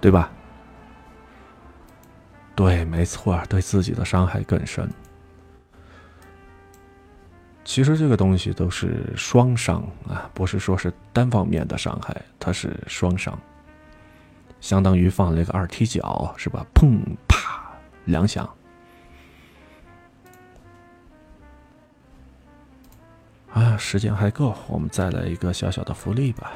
[0.00, 0.28] 对吧？
[2.56, 4.90] 对，没错，对自己的伤害更深。
[7.64, 13.38] 其实这个东西都是双伤啊，不是说是单方面的伤害，它是双伤，
[14.60, 16.66] 相当于放了一个二踢脚，是吧？
[16.74, 17.70] 砰啪
[18.04, 18.52] 两响。
[23.78, 26.52] 时间还够，我们再来一个小小的福利吧。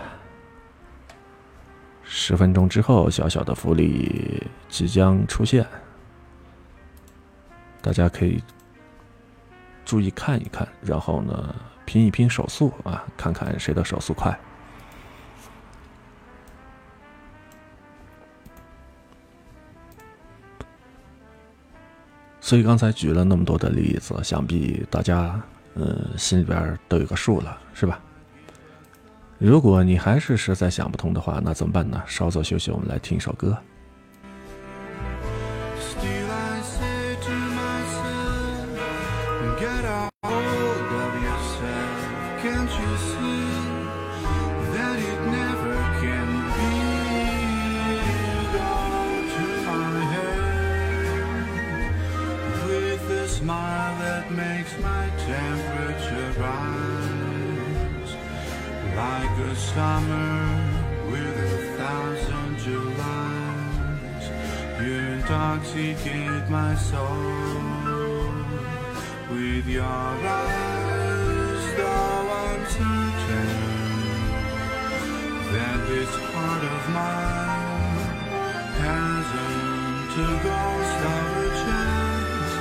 [2.02, 5.64] 十分钟之后，小小的福利即将出现，
[7.80, 8.42] 大家可以
[9.84, 11.54] 注意看一看，然后呢
[11.86, 14.38] 拼一拼手速啊，看看谁的手速快。
[22.40, 25.40] 所以刚才举了那么多的例子，想必大家
[25.74, 28.00] 嗯心里边都有个数了，是吧？
[29.38, 32.00] 如果你还是实在想不通的话，那怎么办呢？
[32.06, 33.56] 稍作休息，我们来听一首歌。
[65.62, 68.32] Intoxicate my soul
[69.30, 73.62] with your eyes, though I'm certain
[75.52, 78.10] that this heart of mine
[78.82, 82.52] hasn't a ghost of a chance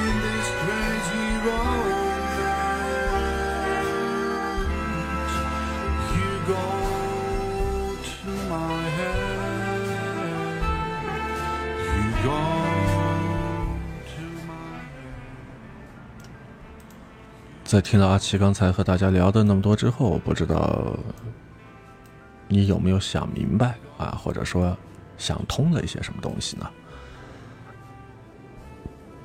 [0.00, 1.87] in this crazy romance.
[17.68, 20.98] 在听了阿奇刚才和大家聊的那么多之后，不知道
[22.48, 24.74] 你有没有想明白啊，或者说
[25.18, 26.70] 想通了一些什么东西呢？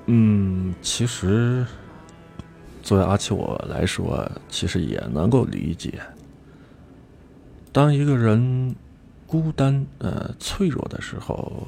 [0.07, 1.65] 嗯，其实
[2.81, 6.01] 作为阿奇我来说，其实也能够理解，
[7.71, 8.75] 当一个人
[9.25, 11.65] 孤单、呃脆弱的时候，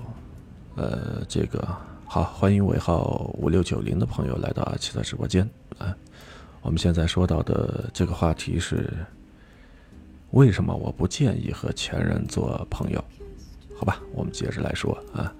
[0.76, 1.66] 呃，这个
[2.06, 5.96] 好，欢迎尾号五六九零的朋友来到阿奇的直播间啊。
[6.66, 8.92] 我们现在说到的这个话题是，
[10.32, 13.02] 为什么我不建议和前任做朋友？
[13.78, 15.32] 好吧，我们接着来说啊。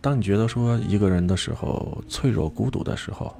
[0.00, 3.36] 当你觉得说一个人的时候脆弱孤独的时候，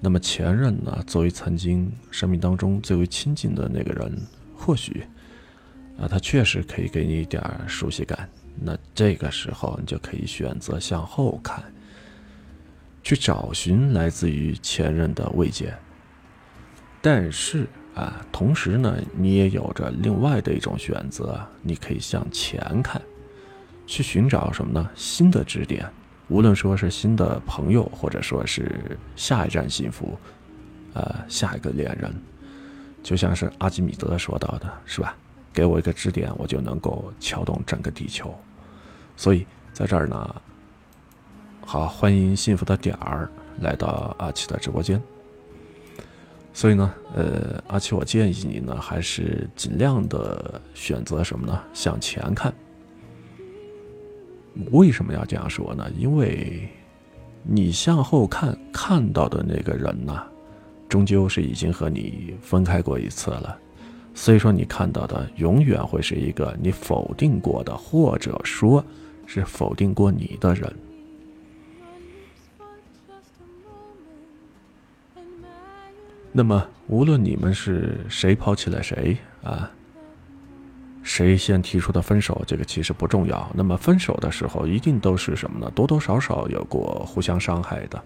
[0.00, 4.10] 那么前任呢，作为曾经生命当中最为亲近的那个人，
[4.56, 5.04] 或许
[6.00, 8.26] 啊，他确实可以给你一点熟悉感。
[8.58, 11.62] 那这个时候，你就可以选择向后看，
[13.02, 15.76] 去找寻来自于前任的慰藉。
[17.00, 23.00] 但是啊，同时呢，你也有着另外的一种选择，你可以向前看，
[23.86, 24.88] 去寻找什么呢？
[24.94, 25.88] 新的支点，
[26.28, 30.18] 无论说是新的朋友，或者说是下一站幸福，
[30.94, 32.14] 呃，下一个恋人，
[33.02, 35.16] 就像是阿基米德说到的，是吧？
[35.52, 38.32] 给我一个支点，我就能够撬动整个地球。
[39.16, 40.42] 所以在这儿呢，
[41.64, 43.28] 好，欢迎幸福的点儿
[43.60, 45.02] 来到阿奇的直播间。
[46.52, 51.62] 所以呢，呃，阿奇，我建议你呢，还是尽量的选择什么呢？
[51.72, 52.52] 向前看。
[54.72, 55.88] 为什么要这样说呢？
[55.96, 56.68] 因为
[57.44, 60.20] 你向后看看到的那个人呢，
[60.88, 63.56] 终究是已经和你分开过一次了，
[64.14, 68.84] 所以说你看到的永远会是一个你否定过的，或者说
[69.26, 70.74] 是否定过你的人。
[76.32, 79.70] 那么，无论你们是谁抛弃了谁啊，
[81.02, 83.50] 谁先提出的分手，这个其实不重要。
[83.54, 85.70] 那么分手的时候，一定都是什么呢？
[85.74, 88.00] 多多少少有过互相伤害的。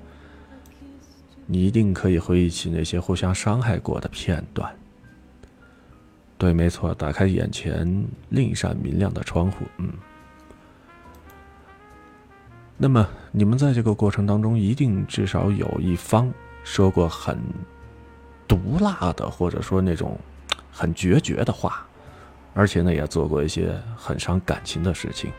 [1.46, 4.72] 你一定可以回忆起那些互相伤害过的片段。
[6.38, 9.92] 对，没错，打开眼前另一扇明亮的窗户，嗯。
[12.78, 16.32] 那么你们在这个过程当中，一定至少有一方
[16.64, 17.38] 说过很
[18.46, 20.18] 毒辣的，或者说那种
[20.70, 21.86] 很决绝的话，
[22.54, 25.30] 而且呢，也做过一些很伤感情的事情。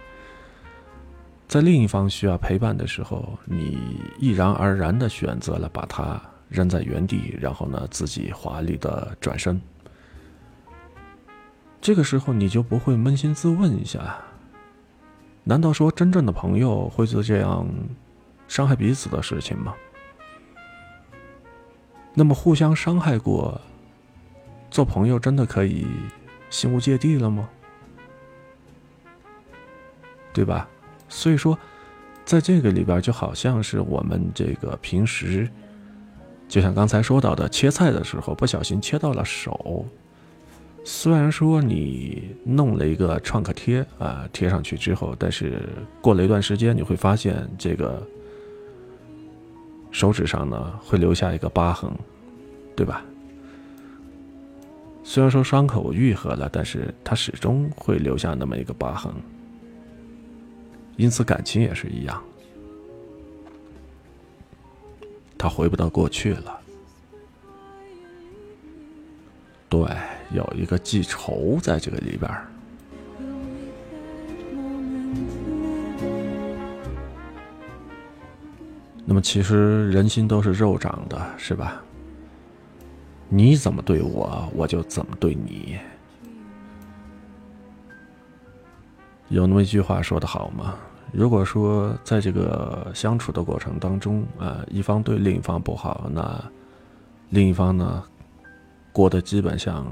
[1.48, 3.78] 在另一方需要陪伴的时候，你
[4.18, 9.62] 毅然而然的选择了把他扔在原地，然后呢，自己华丽的转身。
[11.80, 14.18] 这个时候，你就不会扪心自问一下：
[15.44, 17.68] 难道说真正的朋友会做这样
[18.48, 19.76] 伤害彼此的事情吗？
[22.14, 23.60] 那么互相伤害过，
[24.70, 25.88] 做朋友真的可以
[26.50, 27.50] 心无芥蒂了吗？
[30.32, 30.68] 对吧？
[31.10, 31.58] 所以说，
[32.26, 35.50] 在这个里边就好像是我们这个平时
[36.48, 39.86] 就像刚才说到的，切菜的时候不小心切到了手。
[40.84, 45.70] 虽然说你弄了一个创可贴啊，贴上去之后，但是
[46.02, 48.06] 过了一段时间，你会发现这个
[49.94, 51.90] 手指上呢会留下一个疤痕，
[52.76, 53.06] 对吧？
[55.06, 59.14] 虽然说伤口愈合了，但是它始终会留下那么一个疤痕。
[60.98, 62.22] 因此，感情也是一样，
[65.38, 66.60] 它回不到过去了。
[69.70, 69.86] 对，
[70.32, 72.48] 有一个记仇在这个里边儿。
[79.14, 81.80] 那么，其实人心都是肉长的，是吧？
[83.30, 85.78] 你怎么对我，我就怎么对你。
[89.30, 90.74] 有那么一句话说得好吗？
[91.12, 96.44] 如果说在这个相处的过程当中，啊，一方对另一方不好，那
[97.30, 98.04] 另一方呢，
[98.92, 99.86] 过得基本像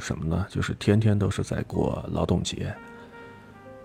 [0.00, 0.44] 什么呢？
[0.48, 2.74] 就是天天都是在过劳动节。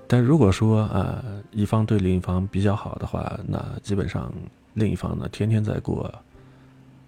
[0.08, 4.34] 但如果说啊，一方对另一方比较好的话，那基本上
[4.80, 6.12] 另一方呢，天天在过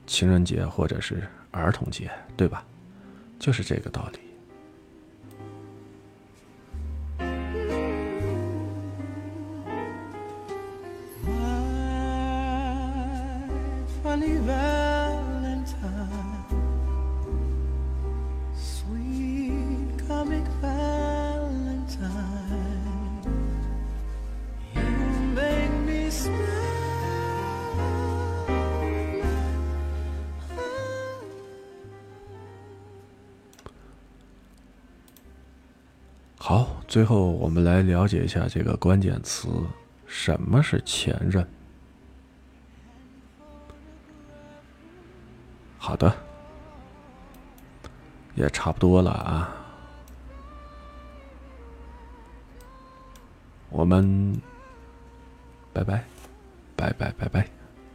[0.05, 2.65] 情人节或者是儿童节，对吧？
[3.39, 4.19] 就是这个道理。
[36.91, 39.47] 最后我们来了解一下这个关键词，
[40.05, 41.47] 什么是前任？
[45.77, 46.13] 好的，
[48.35, 49.55] 也差不多了啊。
[53.69, 54.37] 我们
[55.71, 56.03] 拜拜，
[56.75, 57.47] 拜拜拜拜，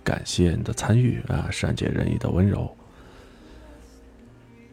[0.03, 2.75] 感谢你的参与啊，善解人意的温柔。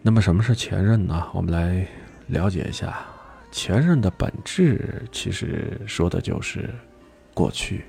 [0.01, 1.29] 那么什么是前任呢？
[1.33, 1.85] 我们来
[2.27, 3.05] 了解一下。
[3.53, 6.67] 前任的本质其实说的就是
[7.35, 7.85] 过去，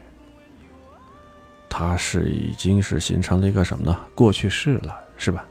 [1.71, 3.99] 它是已经是形成了一个什么呢？
[4.15, 5.43] 过去式了，是吧？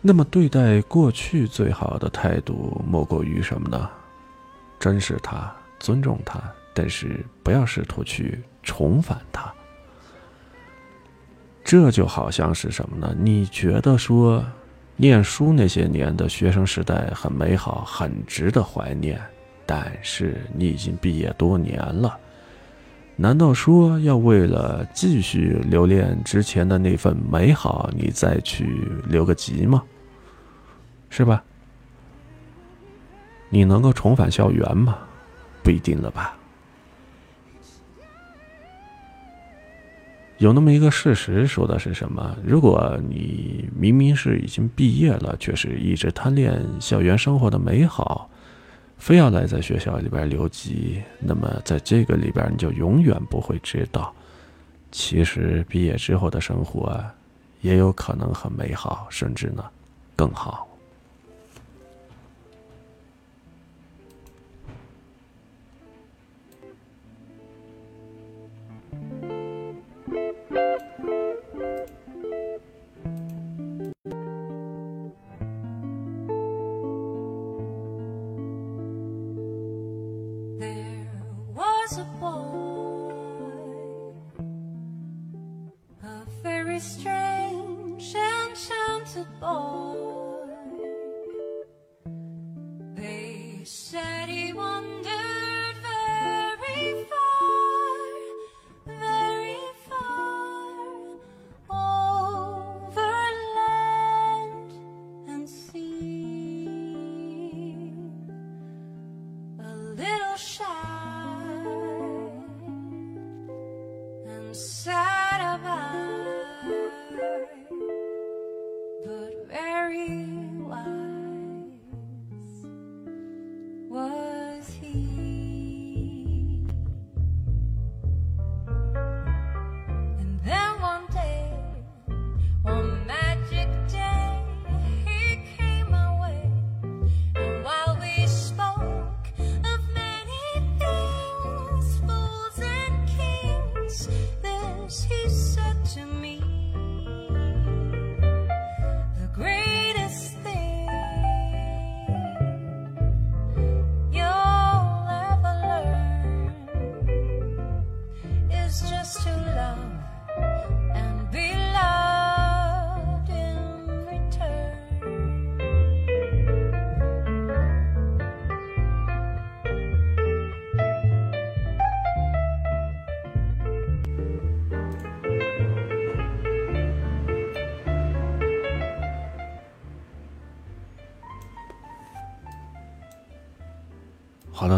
[0.00, 3.90] 那么对待过去最好的态度莫过于什么呢？
[4.80, 6.40] 珍视它，尊重它，
[6.72, 9.52] 但是不要试图去重返它。
[11.62, 13.14] 这就好像是什么呢？
[13.18, 14.42] 你觉得说？
[14.96, 19.20] 念书那些年的学生时代很美好，很值得怀念。
[19.66, 22.18] 但是你已经毕业多年了，
[23.16, 29.82] 难道说要为了继续留恋之前的那份美好，你再去留个级吗？
[31.08, 31.42] 是吧？
[33.48, 34.98] 你能够重返校园吗？
[35.62, 36.36] 不一定了吧。
[40.44, 42.36] 有那么一个事实，说的是什么？
[42.44, 48.28] 如果你明明是已经毕业了，却是一直贪恋校园生活的美好，
[48.98, 54.14] 非要来在学校里边留级，那么在这个里边，你就永远不会知道，
[54.92, 57.02] 其实毕业之后的生活，
[57.62, 59.64] 也有可能很美好，甚至呢，
[60.14, 60.68] 更好。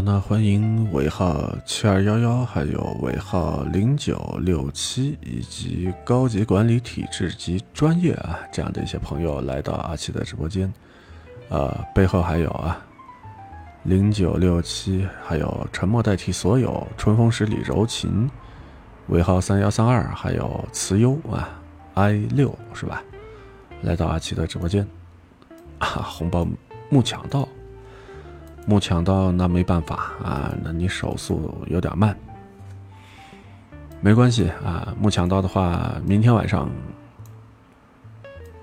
[0.05, 10.73] 那欢迎尾号七二幺幺，还有尾号零九六七，以及高级管理体制及专业啊这样的一些朋友来到阿七的直播间。
[11.49, 12.79] 呃，背后还有啊
[13.85, 18.31] 零九六七，还有沉默代替所有，春风十里柔情，
[19.09, 21.49] 尾号三幺三二，还有慈优啊
[21.95, 23.03] i 六是吧？
[23.83, 24.87] 来到阿奇的直播间，
[25.79, 26.47] 啊，红包
[26.91, 27.49] 木抢到。
[28.69, 32.17] 木抢到那没办法啊，那你手速有点慢，
[34.01, 34.93] 没关系啊。
[35.01, 36.69] 木抢到的话，明天晚上，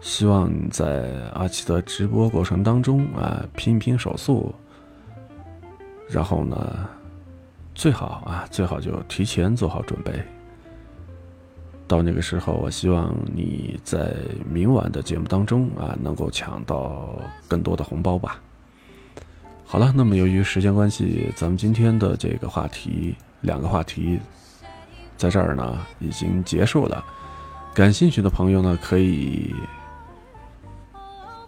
[0.02, 4.54] 希望在阿奇的直播过程当中啊，拼一拼手速，
[6.10, 6.86] 然后呢，
[7.74, 10.12] 最好啊，最好就提前做好准备。
[11.88, 14.14] 到那个时候，我希望你在
[14.50, 17.16] 明晚的节目当中啊，能够抢到
[17.48, 18.42] 更多的红包吧。
[19.66, 24.20] 好了，那么由于时间关系，咱们今天的这个话题，两个话题，
[25.18, 27.04] 在这儿呢已经结束了。
[27.74, 29.52] 感兴趣的朋友呢，可以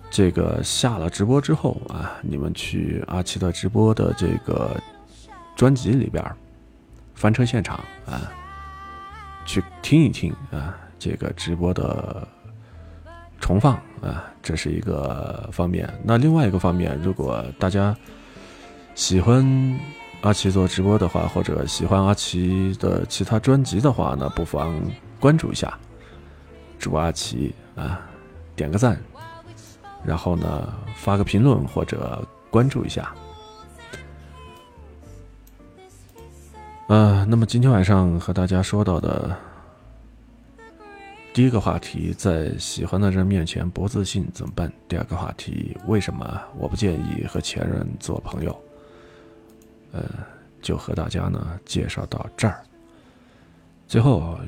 [0.10, 4.76] 这个下了直播之后啊，你们去阿奇的直播的这个
[5.56, 6.24] 专辑里边
[7.14, 8.32] 翻车现场啊，
[9.46, 12.28] 去听一听啊，这个直播的
[13.46, 15.88] 重放啊，这是一个方面。
[16.04, 17.96] 那另外一个方面，如果大家
[18.96, 19.46] 喜欢
[20.22, 24.74] 阿奇做直播的话，或者喜欢阿奇的其他专辑的话呢，不妨
[25.20, 25.78] 关注一下
[26.80, 28.02] 主播阿奇啊，
[28.56, 29.00] 点个赞，
[30.04, 33.14] 然后呢发个评论或者关注一下。
[36.88, 39.38] 呃，那么今天晚上和大家说到的
[41.36, 44.72] 第一个话题，在喜欢的人面前不自信怎么办？
[44.88, 48.58] 第二个话题，为什么我不建议和前任做朋友？
[49.92, 50.06] 呃，
[50.62, 52.64] 就和大家呢介绍到这儿。
[53.86, 54.40] 最后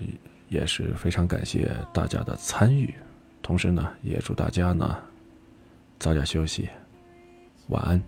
[0.47, 2.95] 也是非常感谢大家的参与，
[3.41, 4.97] 同时呢，也祝大家呢
[5.99, 6.69] 早点休息，
[7.67, 8.01] 晚安。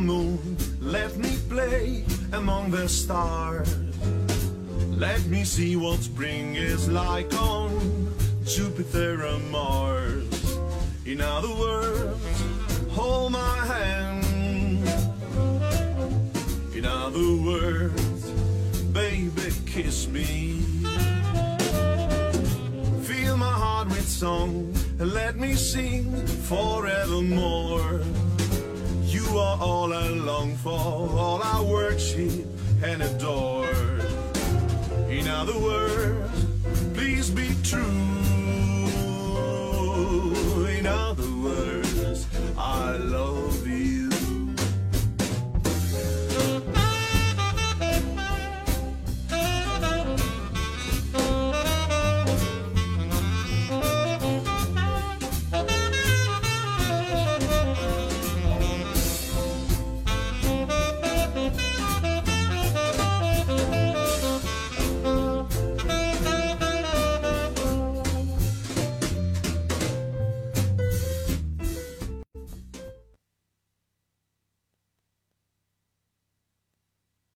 [0.00, 3.76] Moon, let me play among the stars.
[4.88, 8.08] Let me see what spring is like on
[8.44, 10.58] Jupiter and Mars.
[11.06, 12.44] In other words,
[12.90, 14.24] hold my hand.
[16.74, 18.30] In other words,
[18.92, 20.62] baby, kiss me.
[23.02, 28.00] Fill my heart with song and let me sing forevermore.
[29.60, 32.46] All I long for, all I worship
[32.82, 33.68] and adore.
[35.10, 36.46] In other words,
[36.94, 38.09] please be true.